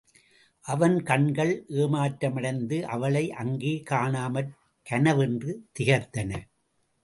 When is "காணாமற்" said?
3.89-4.51